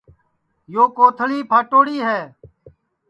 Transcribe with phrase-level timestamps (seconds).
[0.73, 2.19] یو کوتݪی پھاٹوڑی ہے